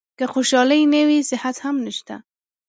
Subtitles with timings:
[0.19, 2.15] که خوشالي نه وي صحت هم نشته.